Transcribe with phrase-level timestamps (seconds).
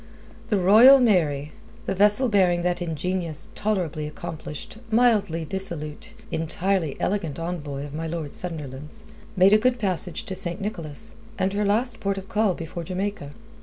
[0.49, 1.51] The Royal Mary
[1.85, 8.33] the vessel bearing that ingenious, tolerably accomplished, mildly dissolute, entirely elegant envoy of my Lord
[8.33, 9.03] Sunderland's
[9.35, 10.59] made a good passage to St.
[10.59, 13.33] Nicholas, her last port of call before Jamaica.